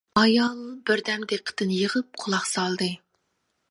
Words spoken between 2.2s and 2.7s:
قۇلاق